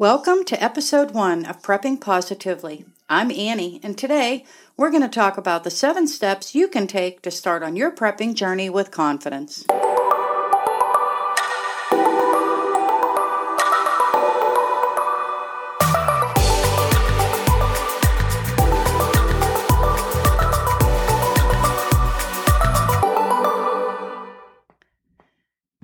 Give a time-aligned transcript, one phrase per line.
[0.00, 2.84] Welcome to episode one of Prepping Positively.
[3.08, 4.44] I'm Annie, and today
[4.76, 7.90] we're going to talk about the seven steps you can take to start on your
[7.90, 9.64] prepping journey with confidence.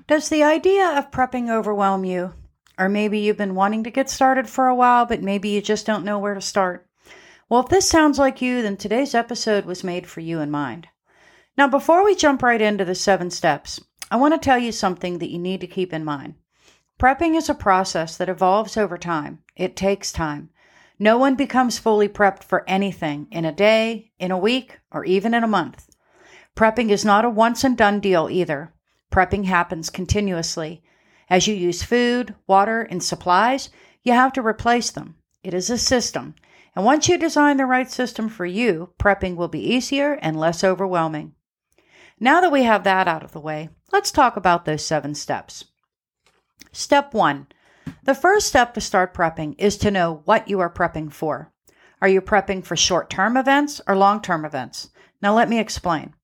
[0.06, 2.34] Does the idea of prepping overwhelm you?
[2.78, 5.86] Or maybe you've been wanting to get started for a while, but maybe you just
[5.86, 6.88] don't know where to start.
[7.48, 10.88] Well, if this sounds like you, then today's episode was made for you in mind.
[11.56, 15.18] Now, before we jump right into the seven steps, I want to tell you something
[15.18, 16.34] that you need to keep in mind.
[16.98, 19.40] Prepping is a process that evolves over time.
[19.56, 20.50] It takes time.
[20.98, 25.34] No one becomes fully prepped for anything in a day, in a week, or even
[25.34, 25.88] in a month.
[26.56, 28.72] Prepping is not a once and done deal either.
[29.12, 30.82] Prepping happens continuously.
[31.28, 33.70] As you use food, water, and supplies,
[34.02, 35.16] you have to replace them.
[35.42, 36.34] It is a system.
[36.76, 40.64] And once you design the right system for you, prepping will be easier and less
[40.64, 41.34] overwhelming.
[42.20, 45.64] Now that we have that out of the way, let's talk about those seven steps.
[46.72, 47.46] Step one
[48.04, 51.52] the first step to start prepping is to know what you are prepping for.
[52.00, 54.90] Are you prepping for short term events or long term events?
[55.20, 56.14] Now, let me explain.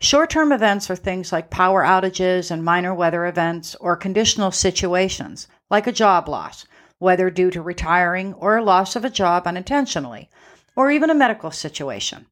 [0.00, 5.48] Short term events are things like power outages and minor weather events or conditional situations,
[5.70, 6.66] like a job loss,
[6.98, 10.30] whether due to retiring or loss of a job unintentionally,
[10.76, 12.26] or even a medical situation.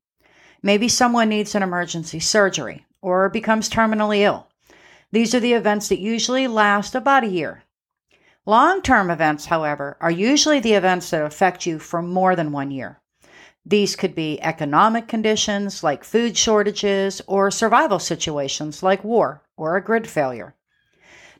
[0.63, 4.47] Maybe someone needs an emergency surgery or becomes terminally ill.
[5.11, 7.65] These are the events that usually last about a year.
[8.47, 12.71] Long term events, however, are usually the events that affect you for more than one
[12.71, 13.01] year.
[13.69, 19.83] These could be economic conditions like food shortages or survival situations like war or a
[19.83, 20.55] grid failure.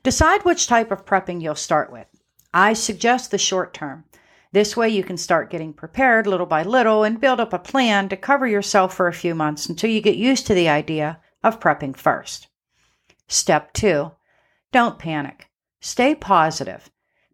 [0.03, 2.07] Decide which type of prepping you'll start with.
[2.53, 4.03] I suggest the short term.
[4.51, 8.09] This way, you can start getting prepared little by little and build up a plan
[8.09, 11.61] to cover yourself for a few months until you get used to the idea of
[11.61, 12.47] prepping first.
[13.29, 14.11] Step two
[14.73, 15.49] don't panic.
[15.79, 16.89] Stay positive.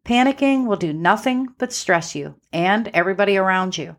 [0.05, 3.95] Panicking will do nothing but stress you and everybody around you.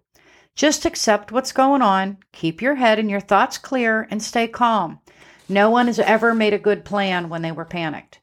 [0.54, 5.00] Just accept what's going on, keep your head and your thoughts clear, and stay calm.
[5.48, 8.20] No one has ever made a good plan when they were panicked.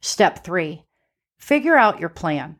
[0.00, 0.84] Step three,
[1.38, 2.56] figure out your plan.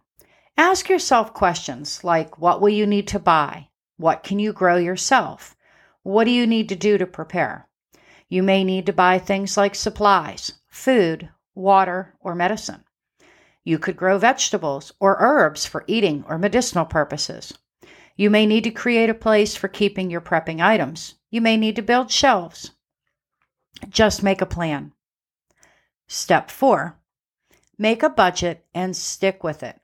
[0.57, 3.69] Ask yourself questions like what will you need to buy?
[3.97, 5.57] What can you grow yourself?
[6.03, 7.69] What do you need to do to prepare?
[8.29, 12.85] You may need to buy things like supplies, food, water, or medicine.
[13.65, 17.55] You could grow vegetables or herbs for eating or medicinal purposes.
[18.21, 21.15] You may need to create a place for keeping your prepping items.
[21.31, 22.73] You may need to build shelves.
[23.89, 24.93] Just make a plan.
[26.07, 26.99] Step four
[27.79, 29.81] make a budget and stick with it.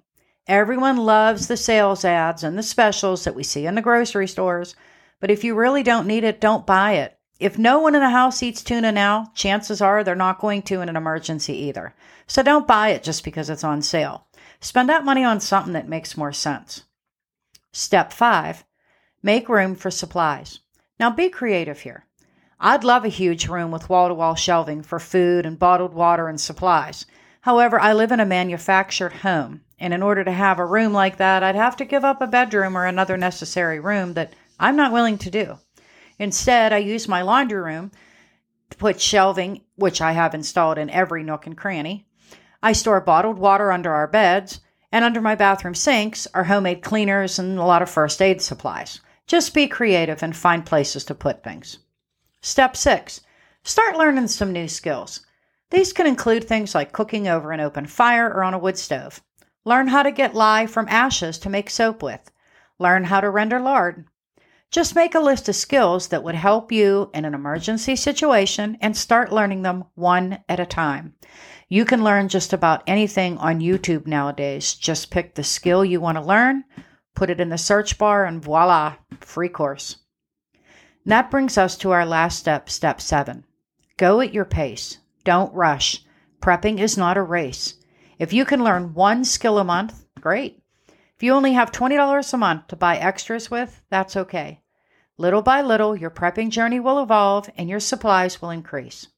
[0.47, 4.77] Everyone loves the sales ads and the specials that we see in the grocery stores,
[5.19, 7.19] but if you really don't need it, don't buy it.
[7.41, 10.83] If no one in the house eats tuna now, chances are they're not going to
[10.83, 11.95] in an emergency either.
[12.27, 14.27] So don't buy it just because it's on sale.
[14.61, 16.83] Spend that money on something that makes more sense.
[17.79, 18.65] Step five,
[19.23, 20.61] make room for supplies.
[20.99, 22.07] Now be creative here.
[22.59, 26.27] I'd love a huge room with wall to wall shelving for food and bottled water
[26.27, 27.05] and supplies.
[27.43, 31.19] However, I live in a manufactured home, and in order to have a room like
[31.19, 34.91] that, I'd have to give up a bedroom or another necessary room that I'm not
[34.91, 35.59] willing to do.
[36.19, 37.91] Instead, I use my laundry room
[38.71, 42.07] to put shelving, which I have installed in every nook and cranny.
[42.63, 44.61] I store bottled water under our beds,
[44.97, 49.03] and under my bathroom sinks are homemade cleaners and a lot of first aid supplies.
[49.27, 51.81] Just be creative and find places to put things.
[52.41, 53.21] Step six,
[53.63, 55.21] start learning some new skills.
[55.71, 59.23] These can include things like cooking over an open fire or on a wood stove.
[59.67, 62.31] Learn how to get lye from ashes to make soap with.
[62.79, 64.07] Learn how to render lard.
[64.71, 68.97] Just make a list of skills that would help you in an emergency situation and
[68.97, 71.15] start learning them one at a time.
[71.69, 74.75] You can learn just about anything on YouTube nowadays.
[74.75, 76.65] Just pick the skill you want to learn,
[77.15, 79.97] put it in the search bar, and voila, free course.
[80.55, 83.45] And that brings us to our last step, step seven.
[83.97, 84.99] Go at your pace.
[85.25, 86.05] Don't rush.
[86.41, 87.75] Prepping is not a race.
[88.19, 90.63] If you can learn one skill a month, great.
[91.17, 94.61] If you only have $20 a month to buy extras with, that's okay.
[95.19, 99.09] Little by little, your prepping journey will evolve and your supplies will increase.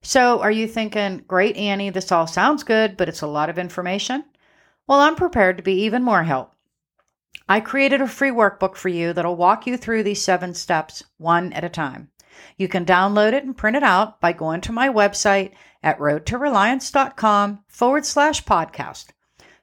[0.00, 3.58] So, are you thinking, great, Annie, this all sounds good, but it's a lot of
[3.58, 4.24] information?
[4.86, 6.54] Well, I'm prepared to be even more help.
[7.48, 11.52] I created a free workbook for you that'll walk you through these seven steps one
[11.52, 12.10] at a time.
[12.56, 17.64] You can download it and print it out by going to my website at roadtoreliance.com
[17.66, 19.06] forward slash podcast.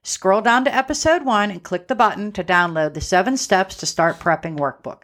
[0.03, 3.85] Scroll down to episode one and click the button to download the seven steps to
[3.85, 5.03] start prepping workbook.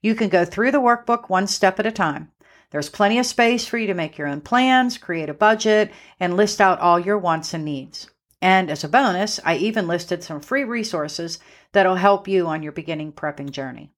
[0.00, 2.30] You can go through the workbook one step at a time.
[2.70, 5.90] There's plenty of space for you to make your own plans, create a budget,
[6.20, 8.10] and list out all your wants and needs.
[8.40, 11.38] And as a bonus, I even listed some free resources
[11.72, 13.90] that'll help you on your beginning prepping journey.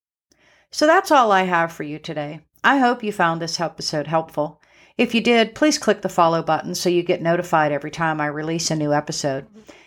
[0.71, 2.41] So that's all I have for you today.
[2.63, 4.61] I hope you found this episode helpful.
[4.97, 8.27] If you did, please click the follow button so you get notified every time I
[8.27, 9.47] release a new episode.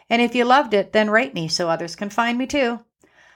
[0.09, 2.79] And if you loved it, then rate me so others can find me too.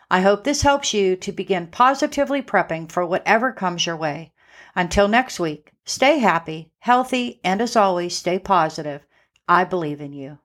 [0.09, 4.31] I hope this helps you to begin positively prepping for whatever comes your way.
[4.75, 9.05] Until next week, stay happy, healthy, and as always, stay positive.
[9.49, 10.39] I believe in you.